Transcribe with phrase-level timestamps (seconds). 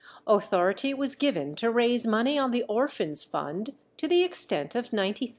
[0.25, 5.29] Authority was given to raise money on the Orphans' Fund to the extent of £90,000.